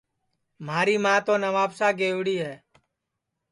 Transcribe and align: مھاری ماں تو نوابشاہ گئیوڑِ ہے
مھاری 0.65 0.95
ماں 1.03 1.19
تو 1.25 1.33
نوابشاہ 1.43 1.91
گئیوڑِ 1.99 2.27
ہے 2.43 2.55